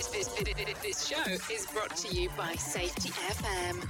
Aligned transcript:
This, 0.00 0.28
this, 0.28 0.54
this, 0.82 1.06
show 1.08 1.30
is 1.52 1.66
brought 1.74 1.94
to 1.94 2.16
you 2.16 2.30
by 2.30 2.54
Safety 2.54 3.10
FM. 3.10 3.86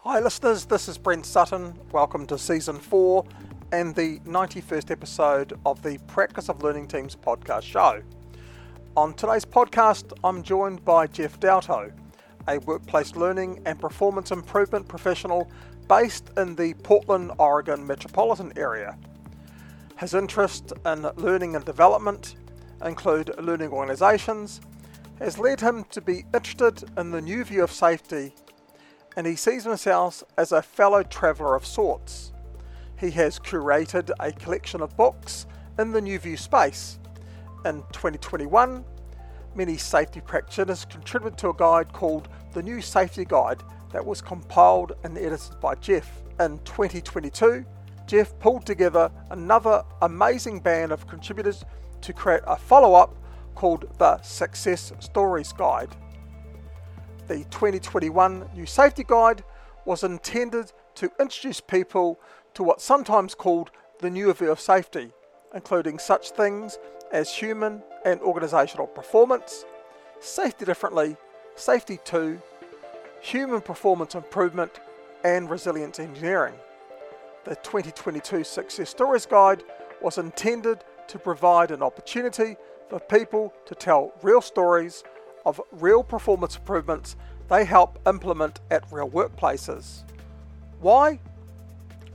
Hi, 0.00 0.18
listeners. 0.18 0.64
This 0.64 0.88
is 0.88 0.98
Brent 0.98 1.24
Sutton. 1.24 1.78
Welcome 1.92 2.26
to 2.26 2.36
season 2.36 2.80
four 2.80 3.24
and 3.72 3.94
the 3.94 4.18
91st 4.20 4.90
episode 4.90 5.58
of 5.64 5.82
the 5.82 5.98
Practice 6.06 6.50
of 6.50 6.62
Learning 6.62 6.86
Teams 6.86 7.16
podcast 7.16 7.62
show. 7.62 8.02
On 8.98 9.14
today's 9.14 9.46
podcast, 9.46 10.12
I'm 10.22 10.42
joined 10.42 10.84
by 10.84 11.06
Jeff 11.06 11.40
Dalto, 11.40 11.90
a 12.48 12.58
workplace 12.58 13.16
learning 13.16 13.62
and 13.64 13.80
performance 13.80 14.30
improvement 14.30 14.86
professional 14.86 15.50
based 15.88 16.30
in 16.36 16.54
the 16.54 16.74
Portland, 16.82 17.32
Oregon 17.38 17.86
metropolitan 17.86 18.52
area. 18.56 18.98
His 19.98 20.12
interests 20.12 20.74
in 20.84 21.08
learning 21.16 21.56
and 21.56 21.64
development 21.64 22.36
include 22.84 23.30
learning 23.40 23.70
organisations, 23.70 24.60
has 25.18 25.38
led 25.38 25.60
him 25.60 25.84
to 25.84 26.02
be 26.02 26.24
interested 26.34 26.84
in 26.98 27.10
the 27.10 27.22
new 27.22 27.42
view 27.42 27.64
of 27.64 27.72
safety, 27.72 28.34
and 29.16 29.26
he 29.26 29.34
sees 29.34 29.64
himself 29.64 30.22
as 30.36 30.52
a 30.52 30.60
fellow 30.60 31.02
traveller 31.02 31.54
of 31.54 31.64
sorts. 31.64 32.31
He 33.02 33.10
has 33.10 33.40
curated 33.40 34.12
a 34.20 34.30
collection 34.30 34.80
of 34.80 34.96
books 34.96 35.46
in 35.76 35.90
the 35.90 36.00
New 36.00 36.20
View 36.20 36.36
space. 36.36 37.00
In 37.64 37.82
2021, 37.90 38.84
many 39.56 39.76
safety 39.76 40.20
practitioners 40.20 40.84
contributed 40.84 41.36
to 41.40 41.48
a 41.48 41.54
guide 41.54 41.92
called 41.92 42.28
the 42.52 42.62
New 42.62 42.80
Safety 42.80 43.24
Guide 43.24 43.60
that 43.92 44.06
was 44.06 44.22
compiled 44.22 44.92
and 45.02 45.18
edited 45.18 45.58
by 45.60 45.74
Jeff. 45.74 46.08
In 46.38 46.60
2022, 46.60 47.64
Jeff 48.06 48.38
pulled 48.38 48.64
together 48.64 49.10
another 49.30 49.82
amazing 50.02 50.60
band 50.60 50.92
of 50.92 51.08
contributors 51.08 51.64
to 52.02 52.12
create 52.12 52.42
a 52.46 52.54
follow 52.54 52.94
up 52.94 53.16
called 53.56 53.84
the 53.98 54.22
Success 54.22 54.92
Stories 55.00 55.52
Guide. 55.52 55.96
The 57.26 57.38
2021 57.50 58.48
New 58.54 58.66
Safety 58.66 59.02
Guide 59.02 59.42
was 59.86 60.04
intended 60.04 60.72
to 60.94 61.10
introduce 61.18 61.60
people 61.60 62.20
to 62.54 62.62
what's 62.62 62.84
sometimes 62.84 63.34
called 63.34 63.70
the 64.00 64.10
new 64.10 64.32
view 64.32 64.50
of 64.50 64.60
safety, 64.60 65.12
including 65.54 65.98
such 65.98 66.30
things 66.30 66.78
as 67.12 67.34
human 67.34 67.82
and 68.04 68.20
organisational 68.20 68.92
performance, 68.94 69.64
safety 70.20 70.64
differently, 70.64 71.16
safety 71.54 71.98
2, 72.04 72.40
human 73.20 73.60
performance 73.60 74.14
improvement, 74.14 74.80
and 75.24 75.48
resilience 75.48 75.98
engineering. 75.98 76.54
The 77.44 77.56
2022 77.56 78.44
Success 78.44 78.90
Stories 78.90 79.26
Guide 79.26 79.62
was 80.00 80.18
intended 80.18 80.84
to 81.08 81.18
provide 81.18 81.70
an 81.70 81.82
opportunity 81.82 82.56
for 82.88 83.00
people 83.00 83.52
to 83.66 83.74
tell 83.74 84.12
real 84.22 84.40
stories 84.40 85.04
of 85.44 85.60
real 85.72 86.02
performance 86.02 86.56
improvements 86.56 87.16
they 87.48 87.64
help 87.64 87.98
implement 88.06 88.60
at 88.70 88.84
real 88.90 89.10
workplaces. 89.10 90.04
Why? 90.80 91.20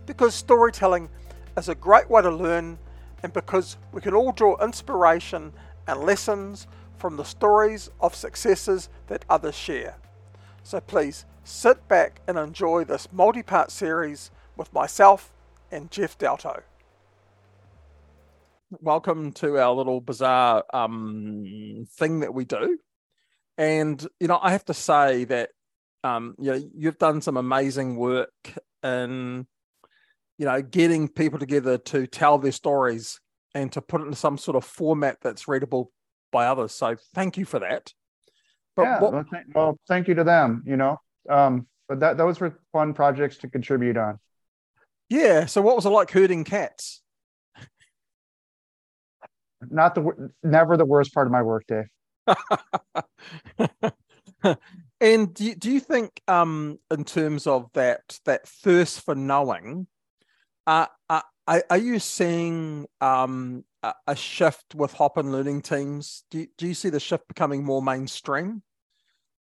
Because 0.08 0.34
storytelling 0.34 1.10
is 1.58 1.70
a 1.70 1.76
great 1.76 2.10
way 2.10 2.22
to 2.22 2.32
learn 2.32 2.80
and 3.22 3.34
because 3.34 3.78
we 3.92 4.02
can 4.02 4.14
all 4.14 4.32
draw 4.32 4.56
inspiration 4.64 5.52
and 5.86 6.00
lessons 6.00 6.66
from 6.98 7.18
the 7.18 7.26
stories 7.26 7.90
of 8.00 8.16
successes 8.16 8.90
that 9.08 9.26
others 9.30 9.54
share. 9.54 9.98
So 10.64 10.80
please 10.80 11.26
sit 11.44 11.88
back 11.90 12.22
and 12.26 12.38
enjoy 12.38 12.86
this 12.86 13.10
multi 13.12 13.44
part 13.44 13.70
series 13.70 14.32
with 14.56 14.72
myself 14.74 15.34
and 15.72 15.92
Jeff 15.92 16.18
Dalto. 16.18 16.62
Welcome 18.82 19.34
to 19.34 19.58
our 19.58 19.74
little 19.74 20.00
bizarre 20.00 20.64
um, 20.74 21.86
thing 21.98 22.22
that 22.22 22.34
we 22.34 22.46
do. 22.46 22.80
And, 23.58 24.06
you 24.20 24.28
know, 24.28 24.40
I 24.42 24.52
have 24.52 24.66
to 24.66 24.74
say 24.74 25.26
that, 25.26 25.50
um, 26.04 26.36
you 26.40 26.52
know, 26.52 26.62
you've 26.76 26.98
done 26.98 27.22
some 27.22 27.36
amazing 27.36 27.98
work 27.98 28.54
in 28.84 29.48
you 30.38 30.46
know, 30.46 30.62
getting 30.62 31.08
people 31.08 31.40
together 31.40 31.78
to 31.78 32.08
tell 32.08 32.38
their 32.38 32.52
stories 32.52 33.20
and 33.56 33.72
to 33.72 33.82
put 33.82 34.02
it 34.02 34.08
in 34.08 34.14
some 34.14 34.38
sort 34.38 34.56
of 34.56 34.64
format 34.64 35.18
that's 35.22 35.48
readable 35.48 35.92
by 36.32 36.48
others. 36.48 36.74
So 36.74 36.96
thank 37.16 37.38
you 37.38 37.46
for 37.46 37.60
that. 37.60 37.94
But 38.76 38.84
yeah, 38.84 39.00
what, 39.00 39.14
well, 39.14 39.26
th- 39.32 39.46
well, 39.56 39.80
thank 39.88 40.08
you 40.08 40.16
to 40.16 40.24
them, 40.24 40.64
you 40.66 40.78
know. 40.78 41.00
Um, 41.28 41.68
but 41.90 42.00
that 42.02 42.18
those 42.18 42.40
were 42.40 42.60
fun 42.72 42.94
projects 42.94 43.38
to 43.38 43.50
contribute 43.50 43.98
on. 43.98 44.20
Yeah. 45.10 45.46
So 45.46 45.62
what 45.62 45.76
was 45.76 45.86
it 45.86 45.90
like 45.90 46.12
herding 46.12 46.44
cats? 46.44 47.02
Not 49.70 49.96
the 49.96 50.32
never 50.44 50.78
the 50.78 50.86
worst 50.86 51.14
part 51.14 51.28
of 51.28 51.34
my 51.34 51.42
workday. 51.42 51.86
and 55.02 55.34
do 55.34 55.46
you, 55.46 55.56
do 55.56 55.72
you 55.72 55.80
think 55.80 56.22
um 56.28 56.78
in 56.92 57.06
terms 57.06 57.48
of 57.48 57.72
that 57.74 58.20
that 58.26 58.48
thirst 58.48 59.04
for 59.04 59.16
knowing 59.16 59.88
uh, 60.68 60.86
uh, 61.10 61.22
are 61.70 61.78
you 61.78 61.98
seeing 61.98 62.86
um, 63.00 63.64
a 64.06 64.16
shift 64.16 64.76
with 64.76 64.92
hop 64.94 65.18
and 65.18 65.32
learning 65.32 65.62
teams? 65.62 66.24
Do 66.30 66.40
you, 66.40 66.48
do 66.58 66.68
you 66.68 66.74
see 66.74 66.90
the 66.90 67.00
shift 67.00 67.28
becoming 67.28 67.64
more 67.64 67.82
mainstream 67.82 68.62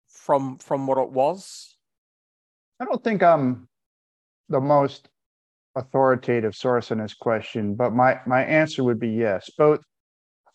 from 0.07 0.57
from 0.57 0.87
what 0.87 0.97
it 0.97 1.11
was? 1.11 1.75
I 2.79 2.85
don't 2.85 3.03
think 3.03 3.23
I'm 3.23 3.67
the 4.47 4.61
most 4.61 5.09
authoritative 5.75 6.55
source 6.55 6.91
in 6.91 6.99
this 6.99 7.13
question, 7.13 7.75
but 7.75 7.93
my 7.93 8.19
my 8.25 8.43
answer 8.43 8.83
would 8.83 8.99
be 8.99 9.09
yes. 9.09 9.49
Both. 9.57 9.81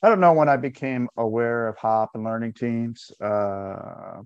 I 0.02 0.08
don't 0.08 0.20
know 0.20 0.32
when 0.32 0.48
I 0.48 0.56
became 0.56 1.08
aware 1.16 1.68
of 1.68 1.76
hop 1.76 2.10
and 2.14 2.24
learning 2.24 2.54
teams, 2.54 3.12
uh, 3.20 4.22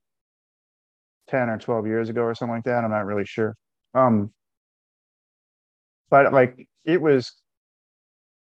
ten 1.29 1.51
or 1.51 1.59
twelve 1.59 1.87
years 1.87 2.09
ago 2.09 2.23
or 2.23 2.35
something 2.37 2.55
like 2.55 2.65
that. 2.65 2.85
I'm 2.85 2.91
not 2.91 3.05
really 3.05 3.27
sure. 3.27 3.57
Um, 3.95 4.33
but 6.11 6.33
like 6.33 6.67
it 6.85 7.01
was 7.01 7.33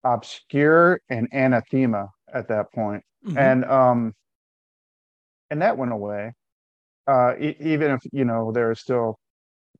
obscure 0.04 1.00
and 1.10 1.28
anathema 1.32 2.09
at 2.32 2.48
that 2.48 2.72
point. 2.72 3.03
Mm-hmm. 3.26 3.38
and 3.38 3.64
um 3.64 4.14
and 5.50 5.60
that 5.62 5.76
went 5.76 5.92
away 5.92 6.32
uh 7.09 7.32
e- 7.38 7.56
even 7.60 7.91
if 7.91 8.00
you 8.12 8.25
know 8.25 8.53
there 8.53 8.70
are 8.70 8.76
still 8.76 9.19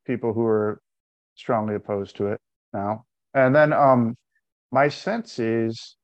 people 0.07 0.33
who 0.33 0.45
are 0.45 0.81
strongly 1.37 1.77
opposed 1.77 2.17
to 2.17 2.27
it 2.29 2.41
now 2.73 3.05
and 3.35 3.55
then 3.55 3.73
um 3.73 4.17
my 4.73 4.89
sense 4.89 5.39
is 5.39 5.97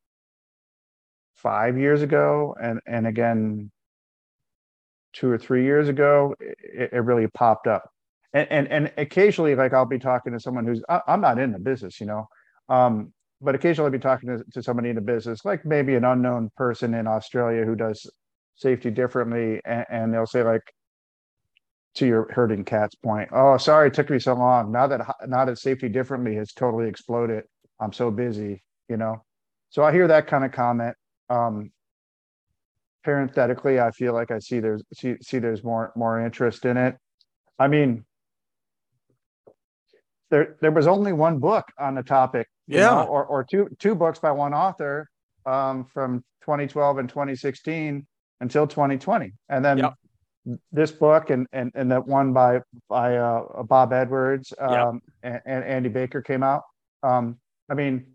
five 1.34 1.76
years 1.76 2.02
ago 2.02 2.54
and 2.62 2.78
and 2.86 3.06
again 3.06 3.70
two 5.12 5.28
or 5.28 5.36
three 5.38 5.64
years 5.64 5.88
ago 5.88 6.34
it, 6.38 6.90
it 6.92 7.00
really 7.04 7.26
popped 7.34 7.66
up 7.66 7.90
and 8.34 8.46
and, 8.50 8.68
and 8.68 8.92
occasionally 8.98 9.54
like 9.54 9.72
i'll 9.72 9.86
be 9.86 9.98
talking 9.98 10.32
to 10.32 10.40
someone 10.40 10.66
who's 10.66 10.82
I, 10.88 11.00
am 11.08 11.22
not 11.22 11.38
in 11.38 11.52
the 11.52 11.58
business 11.58 12.00
you 12.00 12.06
know? 12.06 12.28
Um, 12.68 13.12
but 13.40 13.54
occasionally 13.54 13.88
I'll 13.88 13.92
be 13.92 13.98
talking 13.98 14.30
to, 14.30 14.44
to 14.52 14.62
somebody 14.62 14.90
in 14.90 14.96
the 14.96 15.00
business 15.00 15.44
like 15.44 15.64
maybe 15.64 15.94
an 15.94 16.04
unknown 16.04 16.50
person 16.56 16.94
in 16.94 17.06
australia 17.06 17.64
who 17.64 17.74
does 17.74 18.10
safety 18.56 18.90
differently 18.90 19.60
and, 19.64 19.86
and 19.90 20.14
they'll 20.14 20.26
say 20.26 20.42
like 20.42 20.62
to 21.94 22.06
your 22.06 22.32
herding 22.32 22.64
cats 22.64 22.94
point 22.96 23.28
oh 23.32 23.56
sorry 23.56 23.88
it 23.88 23.94
took 23.94 24.10
me 24.10 24.18
so 24.18 24.34
long. 24.34 24.72
Now 24.72 24.86
that 24.88 25.00
now 25.26 25.44
that 25.44 25.58
safety 25.58 25.88
differently 25.88 26.34
has 26.36 26.52
totally 26.52 26.88
exploded 26.88 27.44
i'm 27.80 27.92
so 27.92 28.10
busy 28.10 28.62
you 28.88 28.96
know? 28.96 29.22
So 29.70 29.82
i 29.82 29.92
hear 29.92 30.08
that 30.08 30.26
kind 30.26 30.44
of 30.44 30.52
comment. 30.52 30.96
Um 31.30 31.70
parenthetically 33.02 33.78
i 33.78 33.90
feel 33.90 34.14
like 34.14 34.30
i 34.30 34.38
see 34.38 34.60
there's 34.60 34.82
see, 34.94 35.16
see 35.20 35.38
there's 35.38 35.62
more 35.62 35.92
more 35.94 36.24
interest 36.24 36.64
in 36.64 36.76
it. 36.76 36.96
I 37.58 37.68
mean 37.68 38.04
there 40.30 40.56
there 40.60 40.72
was 40.72 40.86
only 40.86 41.12
one 41.12 41.38
book 41.38 41.66
on 41.78 41.94
the 41.94 42.02
topic 42.02 42.48
yeah 42.66 42.90
know, 42.90 43.04
or, 43.04 43.24
or 43.24 43.44
two 43.44 43.68
two 43.78 43.94
books 43.94 44.18
by 44.18 44.30
one 44.30 44.54
author 44.54 45.08
um, 45.46 45.84
from 45.84 46.24
2012 46.42 46.98
and 46.98 47.08
2016 47.08 48.06
until 48.40 48.66
2020 48.66 49.32
and 49.48 49.64
then 49.64 49.78
yep. 49.78 49.94
this 50.72 50.90
book 50.90 51.30
and, 51.30 51.46
and 51.52 51.70
and 51.74 51.90
that 51.90 52.06
one 52.06 52.32
by 52.32 52.60
by 52.88 53.16
uh, 53.16 53.62
bob 53.64 53.92
edwards 53.92 54.52
um, 54.58 55.00
yep. 55.22 55.42
and, 55.46 55.62
and, 55.62 55.64
andy 55.64 55.88
baker 55.88 56.22
came 56.22 56.42
out 56.42 56.62
um, 57.02 57.38
i 57.70 57.74
mean 57.74 58.06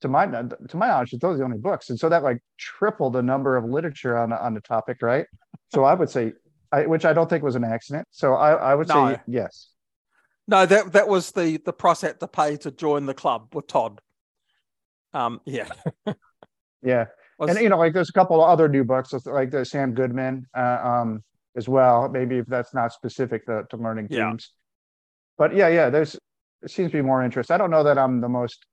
to 0.00 0.08
my 0.08 0.26
to 0.26 0.76
my 0.76 0.88
knowledge 0.88 1.10
those 1.20 1.34
are 1.34 1.38
the 1.38 1.44
only 1.44 1.58
books 1.58 1.90
and 1.90 1.98
so 1.98 2.08
that 2.08 2.22
like 2.22 2.38
tripled 2.56 3.14
the 3.14 3.22
number 3.22 3.56
of 3.56 3.64
literature 3.64 4.16
on 4.16 4.32
on 4.32 4.54
the 4.54 4.60
topic 4.60 4.98
right 5.02 5.26
so 5.72 5.84
i 5.84 5.94
would 5.94 6.08
say 6.08 6.32
I, 6.70 6.86
which 6.86 7.04
i 7.04 7.12
don't 7.12 7.28
think 7.28 7.42
was 7.42 7.56
an 7.56 7.64
accident 7.64 8.06
so 8.10 8.34
i 8.34 8.52
i 8.52 8.74
would 8.74 8.88
no. 8.88 9.08
say 9.08 9.20
yes 9.26 9.70
No, 10.48 10.64
that 10.66 10.92
that 10.92 11.06
was 11.08 11.30
the 11.32 11.58
the 11.58 11.72
price 11.72 12.02
I 12.02 12.08
had 12.08 12.20
to 12.20 12.26
pay 12.26 12.56
to 12.58 12.70
join 12.70 13.06
the 13.06 13.14
club 13.14 13.54
with 13.54 13.66
Todd. 13.66 14.00
Um, 15.14 15.40
yeah, 15.44 15.68
Yeah, 16.82 17.06
Was- 17.38 17.50
and 17.50 17.60
you 17.60 17.68
know, 17.68 17.78
like 17.78 17.92
there's 17.92 18.08
a 18.08 18.12
couple 18.12 18.42
of 18.42 18.48
other 18.48 18.68
new 18.68 18.82
books, 18.84 19.12
like 19.26 19.50
the 19.50 19.64
Sam 19.64 19.92
Goodman, 19.94 20.46
uh, 20.56 20.78
um, 20.82 21.22
as 21.56 21.68
well. 21.68 22.08
Maybe 22.08 22.38
if 22.38 22.46
that's 22.46 22.72
not 22.74 22.92
specific 22.92 23.44
to, 23.46 23.64
to 23.70 23.76
learning 23.76 24.08
Yeah. 24.10 24.30
teams, 24.30 24.52
but 25.36 25.54
yeah, 25.54 25.68
yeah, 25.68 25.90
there's 25.90 26.16
there 26.62 26.68
seems 26.68 26.90
to 26.92 26.96
be 26.98 27.02
more 27.02 27.22
interest. 27.22 27.50
I 27.50 27.58
don't 27.58 27.70
know 27.70 27.84
that 27.84 27.98
I'm 27.98 28.20
the 28.20 28.28
most 28.28 28.64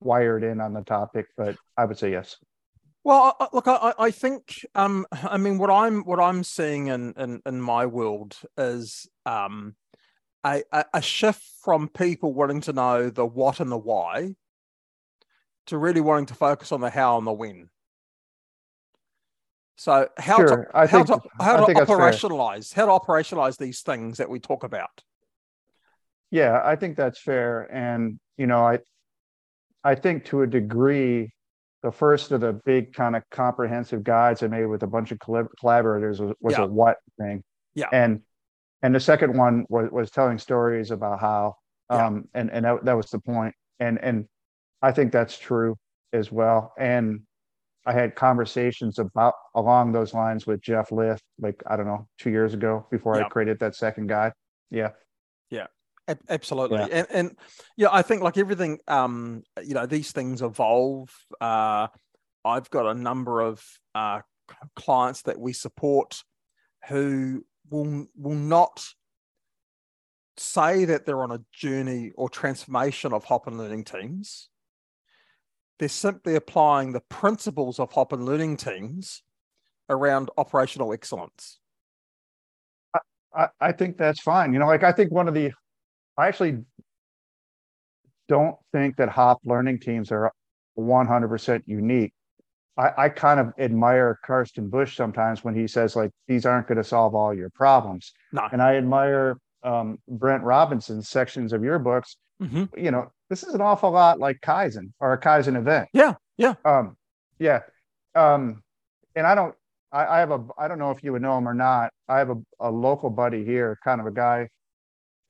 wired 0.00 0.42
in 0.42 0.60
on 0.60 0.72
the 0.74 0.82
topic, 0.82 1.26
but 1.36 1.56
I 1.76 1.84
would 1.84 1.98
say 1.98 2.10
yes. 2.10 2.36
Well, 3.04 3.36
look, 3.52 3.68
I, 3.68 3.74
I- 3.98 4.04
I 4.06 4.10
think, 4.10 4.64
um, 4.74 5.06
I 5.12 5.36
mean, 5.36 5.58
what 5.58 5.70
I'm 5.70 6.02
what 6.04 6.18
I'm 6.20 6.44
seeing 6.44 6.86
in 6.88 7.12
in, 7.18 7.42
in 7.44 7.60
my 7.60 7.84
world 7.86 8.36
is 8.56 9.06
um, 9.26 9.74
a, 10.44 10.62
a 10.72 10.84
a 10.94 11.02
shift 11.02 11.42
from 11.62 11.88
people 11.88 12.32
wanting 12.34 12.60
to 12.62 12.72
know 12.72 13.10
the 13.10 13.24
what 13.26 13.60
and 13.60 13.70
the 13.72 13.78
why 13.78 14.34
to 15.66 15.78
really 15.78 16.00
wanting 16.00 16.26
to 16.26 16.34
focus 16.34 16.72
on 16.72 16.80
the 16.80 16.90
how 16.90 17.16
and 17.18 17.26
the 17.26 17.32
when. 17.32 17.70
So 19.76 20.08
how 20.18 20.36
Sure, 20.36 20.46
to 20.66 20.66
I 20.74 20.86
how 20.86 21.04
think- 21.04 21.22
to 21.22 21.28
how 21.40 21.66
to 21.66 21.74
operationalize 21.74 22.72
how 22.74 22.86
to 22.86 22.92
operationalize 22.92 23.56
these 23.58 23.80
things 23.82 24.18
that 24.18 24.28
we 24.30 24.38
talk 24.38 24.62
about. 24.64 25.02
Yeah, 26.30 26.60
I 26.64 26.76
think 26.76 26.96
that's 26.96 27.20
fair, 27.20 27.62
and 27.74 28.18
you 28.36 28.46
know, 28.46 28.64
I 28.66 28.78
I 29.82 29.94
think 29.94 30.24
to 30.26 30.42
a 30.42 30.46
degree, 30.46 31.32
the 31.82 31.90
first 31.92 32.30
of 32.32 32.40
the 32.40 32.52
big 32.64 32.92
kind 32.94 33.16
of 33.16 33.22
comprehensive 33.30 34.02
guides 34.04 34.42
I 34.42 34.46
made 34.48 34.66
with 34.66 34.82
a 34.82 34.86
bunch 34.86 35.12
of 35.12 35.18
collaborators 35.18 36.20
was, 36.20 36.32
was 36.40 36.56
Yeah. 36.56 36.64
a 36.64 36.66
what 36.66 36.98
thing. 37.18 37.42
Yeah. 37.74 37.88
And 37.92 38.22
and 38.84 38.94
the 38.94 39.00
second 39.00 39.36
one 39.36 39.64
was 39.70 39.90
was 39.90 40.10
telling 40.10 40.38
stories 40.38 40.90
about 40.90 41.18
how 41.18 41.56
Yeah. 41.90 42.06
um 42.06 42.28
and 42.34 42.50
and 42.50 42.64
that, 42.66 42.84
that 42.84 42.96
was 42.96 43.10
the 43.10 43.18
point. 43.18 43.54
And 43.80 43.98
and 44.02 44.26
I 44.82 44.92
think 44.92 45.10
that's 45.10 45.38
true 45.38 45.76
as 46.12 46.30
well. 46.30 46.72
And 46.78 47.22
I 47.86 47.92
had 47.92 48.14
conversations 48.14 48.98
about 48.98 49.34
along 49.54 49.92
those 49.92 50.12
lines 50.14 50.46
with 50.46 50.60
Jeff 50.60 50.92
Lith, 50.92 51.22
like 51.38 51.62
I 51.66 51.76
don't 51.76 51.86
know, 51.86 52.06
two 52.18 52.30
years 52.30 52.52
ago 52.54 52.86
before 52.90 53.16
Yeah. 53.16 53.24
I 53.24 53.28
created 53.28 53.58
that 53.60 53.74
second 53.74 54.06
guide. 54.08 54.32
Yeah. 54.70 54.90
yeah 55.50 55.66
Absolutely, 56.28 56.78
Yeah. 56.80 56.88
and 56.98 57.06
and 57.10 57.38
yeah, 57.78 57.88
I 57.90 58.02
think 58.02 58.22
like 58.22 58.36
everything, 58.36 58.78
um, 58.88 59.42
you 59.62 59.72
know, 59.72 59.86
these 59.86 60.12
things 60.12 60.42
evolve. 60.42 61.08
Uh, 61.40 61.88
I've 62.44 62.68
got 62.68 62.84
a 62.86 62.94
number 62.94 63.40
of 63.40 63.64
uh, 63.94 64.20
clients 64.76 65.22
that 65.22 65.38
we 65.38 65.54
support 65.54 66.22
who 66.88 67.42
will 67.70 68.06
will 68.16 68.34
not 68.34 68.84
say 70.36 70.84
that 70.84 71.06
they're 71.06 71.22
on 71.22 71.32
a 71.32 71.40
journey 71.52 72.10
or 72.16 72.28
transformation 72.28 73.12
of 73.12 73.24
hop 73.24 73.46
and 73.46 73.58
learning 73.58 73.84
teams. 73.84 74.48
They're 75.78 75.88
simply 75.88 76.34
applying 76.34 76.92
the 76.92 77.00
principles 77.00 77.78
of 77.78 77.92
hop 77.92 78.12
and 78.12 78.24
learning 78.24 78.56
teams 78.56 79.22
around 79.88 80.30
operational 80.36 80.92
excellence. 80.92 81.58
I, 83.34 83.48
I 83.60 83.72
think 83.72 83.96
that's 83.96 84.20
fine. 84.20 84.52
You 84.52 84.60
know, 84.60 84.66
like 84.66 84.84
I 84.84 84.92
think 84.92 85.10
one 85.10 85.28
of 85.28 85.34
the, 85.34 85.52
I 86.16 86.28
actually 86.28 86.58
don't 88.28 88.56
think 88.72 88.96
that 88.96 89.08
hop 89.08 89.40
learning 89.44 89.80
teams 89.80 90.12
are 90.12 90.32
100% 90.78 91.62
unique. 91.66 92.12
I, 92.76 92.90
I 93.04 93.08
kind 93.08 93.38
of 93.40 93.52
admire 93.58 94.18
Carsten 94.24 94.68
Busch 94.68 94.96
sometimes 94.96 95.44
when 95.44 95.54
he 95.54 95.66
says 95.68 95.94
like 95.94 96.10
these 96.26 96.44
aren't 96.44 96.66
going 96.66 96.78
to 96.78 96.84
solve 96.84 97.14
all 97.14 97.32
your 97.32 97.50
problems, 97.50 98.12
No, 98.32 98.48
and 98.52 98.60
I 98.62 98.76
admire 98.76 99.38
um, 99.62 99.98
Brent 100.08 100.42
Robinson's 100.42 101.08
sections 101.08 101.52
of 101.52 101.62
your 101.62 101.78
books. 101.78 102.16
Mhm. 102.42 102.68
You 102.76 102.90
know, 102.90 103.12
this 103.30 103.42
is 103.44 103.54
an 103.54 103.60
awful 103.60 103.90
lot 103.92 104.18
like 104.18 104.40
Kaizen 104.40 104.92
or 105.00 105.12
a 105.12 105.20
Kaizen 105.20 105.56
event. 105.56 105.88
yeah, 105.92 106.14
yeah, 106.36 106.54
Um, 106.64 106.96
yeah. 107.38 107.60
Um, 108.16 108.62
and 109.14 109.26
I 109.26 109.34
don't, 109.36 109.54
I, 109.92 110.06
I 110.06 110.18
have 110.18 110.32
a, 110.32 110.44
I 110.58 110.66
don't 110.68 110.78
know 110.80 110.90
if 110.90 111.02
you 111.04 111.12
would 111.12 111.22
know 111.22 111.38
him 111.38 111.48
or 111.48 111.54
not. 111.54 111.92
I 112.08 112.18
have 112.18 112.30
a, 112.30 112.36
a 112.60 112.70
local 112.70 113.08
buddy 113.10 113.44
here, 113.44 113.78
kind 113.84 114.00
of 114.00 114.06
a 114.08 114.10
guy 114.12 114.48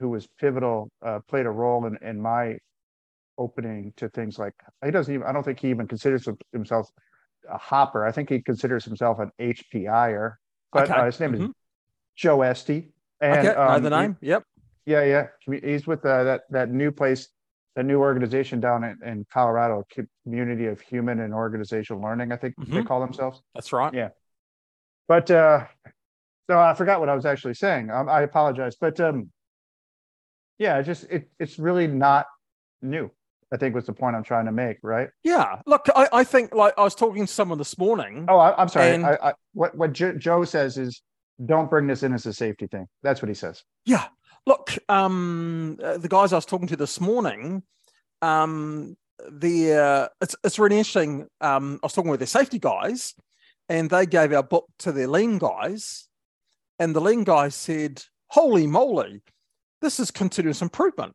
who 0.01 0.09
was 0.09 0.27
pivotal, 0.41 0.89
uh, 1.05 1.21
played 1.29 1.47
a 1.47 1.51
role 1.51 1.85
in, 1.87 1.99
in 2.03 2.21
my 2.21 2.57
opening 3.39 3.93
to 3.97 4.09
things 4.09 4.39
like, 4.39 4.55
he 4.85 4.91
doesn't 4.91 5.13
even, 5.13 5.27
I 5.27 5.33
don't 5.33 5.43
think 5.43 5.61
he 5.61 5.69
even 5.71 5.87
considers 5.87 6.27
himself 6.53 6.89
a 7.51 7.59
hopper. 7.59 8.05
I 8.05 8.13
think 8.13 8.29
he 8.31 8.41
considers 8.41 8.85
himself 8.85 9.19
an 9.19 9.31
HPIer, 9.39 10.35
but 10.73 10.85
Okay. 10.91 10.93
uh, 11.01 11.05
his 11.07 11.21
name 11.21 11.35
is 11.35 11.41
Mhm. 11.43 11.53
Joe 12.17 12.39
Estey. 12.39 12.91
And, 13.21 13.49
okay, 13.49 13.57
um, 13.57 13.83
the 13.83 13.91
he- 13.91 13.97
name. 14.03 14.17
Yep. 14.21 14.45
yeah, 14.87 15.03
yeah. 15.05 15.27
He's 15.63 15.87
with 15.87 16.05
uh, 16.05 16.25
that 16.25 16.43
that 16.51 16.71
new 16.71 16.91
place, 16.93 17.29
the 17.77 17.83
new 17.83 18.01
organization 18.01 18.61
down 18.61 18.85
in, 18.85 18.99
in 19.05 19.27
Colorado, 19.33 19.85
Community 20.25 20.67
of 20.67 20.81
Human 20.81 21.21
and 21.21 21.33
Organizational 21.33 22.03
Learning. 22.03 22.33
I 22.33 22.37
think 22.37 22.55
they 22.59 22.81
Mhm. 22.83 22.87
call 22.87 23.01
themselves. 23.01 23.43
That's 23.55 23.73
right. 23.73 23.93
Yeah. 23.95 24.11
But 25.09 25.31
uh, 25.31 25.67
no, 26.49 26.59
I 26.59 26.75
forgot 26.75 27.01
what 27.01 27.09
I 27.09 27.15
was 27.15 27.25
actually 27.27 27.55
saying. 27.55 27.91
Um, 27.91 28.09
I 28.09 28.23
apologize. 28.23 28.77
But 28.77 28.99
um, 29.01 29.31
yeah, 30.59 30.81
just 30.83 31.05
it 31.05 31.31
it's 31.39 31.59
really 31.59 31.87
not 31.87 32.27
new. 32.83 33.11
I 33.55 33.57
think 33.57 33.73
was 33.73 33.87
the 33.87 33.93
point 33.93 34.17
I'm 34.17 34.25
trying 34.25 34.47
to 34.47 34.53
make, 34.53 34.79
right? 34.83 35.09
Yeah. 35.23 35.61
Look, 35.65 35.87
I, 35.95 36.09
I 36.13 36.25
think 36.25 36.53
like 36.53 36.75
I 36.77 36.83
was 36.83 36.97
talking 36.97 37.25
to 37.25 37.33
someone 37.33 37.57
this 37.57 37.79
morning. 37.79 38.27
Oh, 38.29 38.37
I, 38.39 38.61
I'm 38.61 38.69
sorry. 38.69 38.91
And- 38.91 39.07
I, 39.07 39.17
I, 39.23 39.33
what 39.53 39.77
what 39.77 39.93
jo- 39.93 40.19
Joe 40.19 40.45
says 40.45 40.77
is, 40.77 41.01
don't 41.47 41.71
bring 41.71 41.87
this 41.87 42.03
in 42.03 42.13
as 42.15 42.27
a 42.27 42.33
safety 42.33 42.67
thing. 42.67 42.89
That's 43.05 43.23
what 43.23 43.29
he 43.29 43.35
says. 43.35 43.63
Yeah. 43.87 44.07
Look, 44.47 44.77
um, 44.89 45.79
uh, 45.83 45.99
the 45.99 46.09
guys 46.09 46.33
I 46.33 46.37
was 46.37 46.47
talking 46.47 46.67
to 46.69 46.77
this 46.77 47.01
morning, 47.01 47.63
um, 48.23 48.97
the 49.31 49.73
uh, 49.73 50.09
it's 50.21 50.35
it's 50.43 50.59
really 50.59 50.77
interesting. 50.79 51.29
Um, 51.41 51.79
I 51.83 51.87
was 51.87 51.93
talking 51.93 52.11
with 52.11 52.21
their 52.21 52.27
safety 52.27 52.59
guys, 52.59 53.15
and 53.69 53.89
they 53.89 54.05
gave 54.05 54.33
our 54.33 54.43
book 54.43 54.67
to 54.81 54.91
their 54.91 55.07
lean 55.07 55.39
guys, 55.39 56.09
and 56.81 56.95
the 56.95 57.01
lean 57.01 57.23
guys 57.23 57.55
said, 57.55 58.03
"Holy 58.29 58.67
moly, 58.67 59.23
this 59.81 60.01
is 60.01 60.11
continuous 60.11 60.61
improvement." 60.61 61.15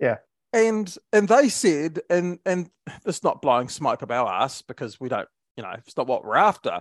Yeah. 0.00 0.16
And 0.52 0.94
and 1.12 1.28
they 1.28 1.48
said, 1.48 2.00
and 2.08 2.38
and 2.46 2.70
it's 3.04 3.24
not 3.24 3.42
blowing 3.42 3.68
smoke 3.68 4.02
about 4.02 4.28
us 4.28 4.62
because 4.62 5.00
we 5.00 5.08
don't, 5.08 5.28
you 5.56 5.62
know, 5.62 5.74
it's 5.78 5.96
not 5.96 6.06
what 6.06 6.24
we're 6.24 6.36
after. 6.36 6.80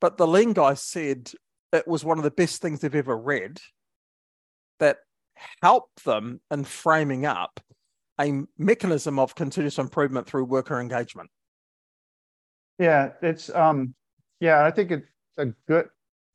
But 0.00 0.18
the 0.18 0.26
lean 0.26 0.52
guy 0.52 0.74
said 0.74 1.30
it 1.72 1.88
was 1.88 2.04
one 2.04 2.18
of 2.18 2.24
the 2.24 2.30
best 2.30 2.60
things 2.60 2.80
they've 2.80 2.94
ever 2.94 3.16
read 3.16 3.58
that 4.80 4.98
helped 5.62 6.04
them 6.04 6.40
in 6.50 6.64
framing 6.64 7.24
up 7.24 7.60
a 8.20 8.42
mechanism 8.58 9.18
of 9.18 9.34
continuous 9.34 9.78
improvement 9.78 10.26
through 10.26 10.44
worker 10.44 10.80
engagement. 10.80 11.30
Yeah, 12.78 13.10
it's 13.22 13.50
um, 13.54 13.94
yeah, 14.40 14.64
I 14.64 14.70
think 14.70 14.90
it's 14.90 15.06
a 15.38 15.46
good. 15.66 15.88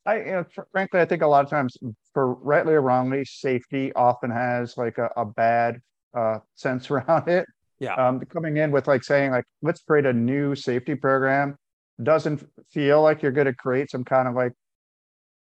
I 0.04 0.18
you 0.18 0.32
know, 0.32 0.44
frankly, 0.72 1.00
I 1.00 1.04
think 1.04 1.22
a 1.22 1.26
lot 1.26 1.44
of 1.44 1.50
times, 1.50 1.76
for 2.12 2.34
rightly 2.34 2.74
or 2.74 2.82
wrongly, 2.82 3.24
safety 3.24 3.92
often 3.94 4.30
has 4.30 4.76
like 4.76 4.98
a, 4.98 5.10
a 5.16 5.24
bad 5.24 5.80
uh 6.14 6.38
sense 6.54 6.90
around 6.90 7.28
it. 7.28 7.46
Yeah. 7.78 7.94
Um, 7.94 8.20
coming 8.20 8.58
in 8.58 8.70
with 8.70 8.86
like 8.86 9.02
saying 9.02 9.32
like 9.32 9.44
let's 9.62 9.82
create 9.82 10.06
a 10.06 10.12
new 10.12 10.54
safety 10.54 10.94
program 10.94 11.56
doesn't 12.02 12.46
feel 12.70 13.02
like 13.02 13.22
you're 13.22 13.32
going 13.32 13.46
to 13.46 13.54
create 13.54 13.90
some 13.90 14.04
kind 14.04 14.26
of 14.26 14.34
like 14.34 14.52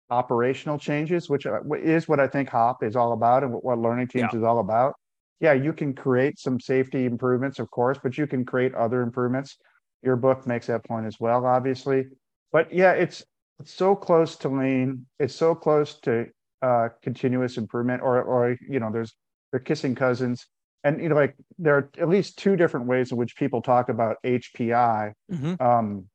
operational 0.09 0.77
changes, 0.79 1.29
which 1.29 1.45
uh, 1.45 1.59
is 1.73 2.07
what 2.07 2.19
I 2.19 2.27
think 2.27 2.49
HOP 2.49 2.83
is 2.83 2.95
all 2.95 3.13
about 3.13 3.43
and 3.43 3.53
what, 3.53 3.63
what 3.63 3.79
learning 3.79 4.07
teams 4.07 4.33
is 4.33 4.43
all 4.43 4.59
about. 4.59 4.95
Yeah, 5.39 5.53
you 5.53 5.73
can 5.73 5.93
create 5.93 6.39
some 6.39 6.59
safety 6.59 7.05
improvements, 7.05 7.59
of 7.59 7.69
course, 7.71 7.97
but 8.01 8.17
you 8.17 8.27
can 8.27 8.45
create 8.45 8.73
other 8.73 9.01
improvements 9.01 9.57
your 10.01 10.15
book 10.15 10.47
makes 10.47 10.67
that 10.67 10.83
point 10.85 11.05
as 11.05 11.19
well, 11.19 11.45
obviously. 11.45 12.05
But 12.51 12.73
yeah, 12.73 12.93
it's 12.93 13.23
it's 13.59 13.73
so 13.73 13.95
close 13.95 14.35
to 14.37 14.49
lean. 14.49 15.05
It's 15.19 15.35
so 15.35 15.53
close 15.53 15.99
to 16.01 16.27
uh, 16.61 16.89
continuous 17.03 17.57
improvement, 17.57 18.01
or 18.01 18.21
or 18.21 18.57
you 18.67 18.79
know, 18.79 18.91
there's 18.91 19.13
they're 19.51 19.59
kissing 19.59 19.95
cousins, 19.95 20.47
and 20.83 21.01
you 21.01 21.09
know, 21.09 21.15
like 21.15 21.35
there 21.57 21.75
are 21.77 21.89
at 21.99 22.09
least 22.09 22.37
two 22.37 22.55
different 22.55 22.87
ways 22.87 23.11
in 23.11 23.17
which 23.17 23.35
people 23.35 23.61
talk 23.61 23.89
about 23.89 24.17
HPI. 24.23 25.13
Mhm. 25.31 25.59
Um, 25.61 26.09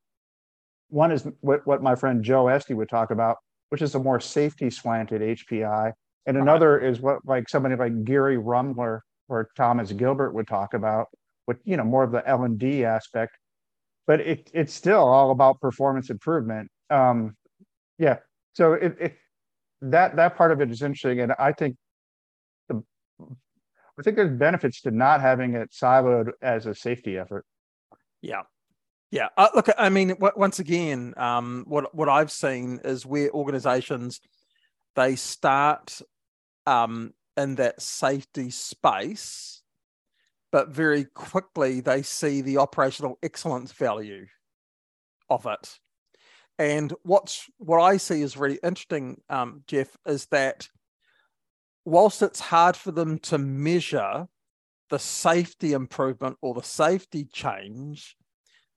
one 0.88 1.12
is 1.12 1.26
what 1.40 1.66
what 1.66 1.82
my 1.82 1.94
friend 1.94 2.22
Joe 2.24 2.44
Estey 2.44 2.74
would 2.76 2.88
talk 2.88 3.10
about, 3.10 3.38
which 3.70 3.82
is 3.82 3.94
a 3.94 3.98
more 3.98 4.20
safety 4.20 4.70
slanted 4.70 5.22
HPI, 5.22 5.92
and 6.26 6.36
Right. 6.36 6.42
another 6.42 6.78
is 6.78 7.00
what 7.00 7.20
like 7.24 7.48
somebody 7.48 7.76
like 7.76 8.04
Geary 8.04 8.38
Rummler 8.38 9.02
or 9.28 9.48
Thomas 9.56 9.92
Gilbert 9.92 10.32
would 10.34 10.46
talk 10.46 10.74
about, 10.74 11.08
with 11.46 11.58
you 11.64 11.76
know 11.76 11.84
more 11.84 12.04
of 12.04 12.12
the 12.12 12.26
L 12.28 12.44
and 12.44 12.58
D 12.58 12.84
aspect 12.84 13.36
but 14.06 14.20
it 14.20 14.50
it's 14.54 14.74
still 14.74 15.00
all 15.00 15.30
about 15.30 15.60
performance 15.60 16.10
improvement. 16.10 16.70
Um, 16.90 17.36
yeah, 17.98 18.18
so 18.54 18.74
it, 18.74 18.96
it 19.00 19.16
that 19.82 20.16
that 20.16 20.36
part 20.36 20.52
of 20.52 20.60
it 20.60 20.70
is 20.70 20.82
interesting, 20.82 21.20
and 21.20 21.32
I 21.38 21.52
think 21.52 21.76
I 23.20 24.02
think 24.02 24.16
there's 24.16 24.36
benefits 24.36 24.80
to 24.82 24.90
not 24.90 25.20
having 25.20 25.54
it 25.54 25.70
siloed 25.70 26.32
as 26.42 26.66
a 26.66 26.74
safety 26.74 27.16
effort. 27.16 27.46
Yeah. 28.22 28.42
Yeah. 29.10 29.28
Uh, 29.36 29.48
look, 29.54 29.68
I 29.78 29.88
mean, 29.88 30.08
w- 30.08 30.32
once 30.34 30.58
again, 30.58 31.14
um, 31.16 31.64
what 31.68 31.94
what 31.94 32.08
I've 32.08 32.32
seen 32.32 32.80
is 32.84 33.06
where 33.06 33.30
organizations 33.30 34.20
they 34.96 35.16
start 35.16 36.00
um, 36.66 37.12
in 37.36 37.56
that 37.56 37.80
safety 37.80 38.50
space, 38.50 39.62
but 40.50 40.70
very 40.70 41.04
quickly 41.04 41.80
they 41.80 42.02
see 42.02 42.40
the 42.40 42.58
operational 42.58 43.18
excellence 43.22 43.72
value 43.72 44.26
of 45.30 45.46
it. 45.46 45.78
And 46.58 46.92
what's 47.02 47.48
what 47.58 47.80
I 47.80 47.96
see 47.96 48.22
is 48.22 48.36
really 48.36 48.58
interesting, 48.62 49.20
um, 49.28 49.62
Jeff, 49.66 49.96
is 50.06 50.26
that 50.26 50.68
whilst 51.84 52.22
it's 52.22 52.40
hard 52.40 52.76
for 52.76 52.90
them 52.90 53.18
to 53.18 53.36
measure 53.36 54.26
the 54.88 54.98
safety 54.98 55.72
improvement 55.72 56.36
or 56.40 56.54
the 56.54 56.62
safety 56.62 57.26
change, 57.30 58.16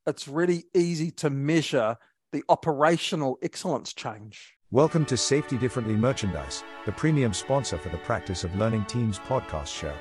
it's 0.06 0.28
really 0.28 0.66
easy 0.74 1.12
to 1.12 1.30
measure 1.30 1.96
the 2.34 2.44
operational 2.50 3.38
excellence 3.42 3.94
change. 3.94 4.56
Welcome 4.72 5.06
to 5.06 5.16
Safety 5.16 5.58
Differently 5.58 5.96
Merchandise, 5.96 6.64
the 6.86 6.92
premium 6.92 7.34
sponsor 7.34 7.78
for 7.78 7.88
the 7.88 7.98
Practice 8.00 8.44
of 8.44 8.54
Learning 8.58 8.84
Teams 8.86 9.20
podcast 9.20 9.68
show. 9.68 9.94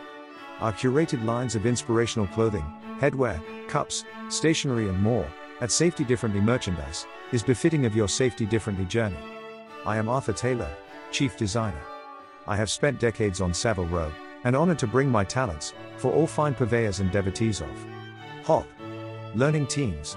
Our 0.59 0.73
curated 0.73 1.25
lines 1.25 1.55
of 1.55 1.65
inspirational 1.65 2.27
clothing, 2.29 2.65
headwear, 2.99 3.41
cups, 3.69 4.05
stationery, 4.29 4.89
and 4.89 5.01
more 5.01 5.29
at 5.61 5.71
Safety 5.71 6.03
Differently 6.03 6.41
Merchandise 6.41 7.07
is 7.31 7.45
befitting 7.45 7.87
of 7.87 7.95
your 7.95 8.09
Safety 8.09 8.47
Differently 8.47 8.87
journey. 8.87 9.19
I 9.85 9.97
am 9.97 10.09
Arthur 10.09 10.33
Taylor, 10.33 10.71
Chief 11.13 11.37
Designer. 11.37 11.83
I 12.49 12.57
have 12.57 12.71
spent 12.71 13.01
decades 13.01 13.41
on 13.41 13.53
Savile 13.53 13.87
Row 13.87 14.13
and 14.45 14.55
honored 14.55 14.79
to 14.79 14.87
bring 14.87 15.09
my 15.11 15.25
talents 15.25 15.75
for 15.97 16.13
all 16.13 16.27
fine 16.27 16.55
purveyors 16.55 17.01
and 17.01 17.11
devotees 17.11 17.61
of 17.61 17.87
HOP, 18.45 18.67
Learning 19.35 19.67
Teams, 19.67 20.17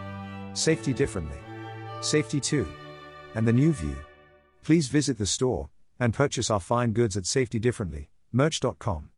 Safety 0.53 0.93
Differently, 0.93 1.37
Safety 2.01 2.39
2, 2.39 2.67
and 3.35 3.47
the 3.47 3.53
New 3.53 3.71
View. 3.73 3.95
Please 4.63 4.87
visit 4.87 5.17
the 5.17 5.25
store 5.25 5.69
and 5.99 6.13
purchase 6.13 6.49
our 6.49 6.59
fine 6.59 6.91
goods 6.91 7.17
at 7.17 7.23
safetydifferently, 7.23 8.07
merch.com. 8.31 9.09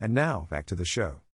And 0.00 0.14
now, 0.14 0.46
back 0.50 0.66
to 0.66 0.74
the 0.74 0.84
show. 0.84 1.20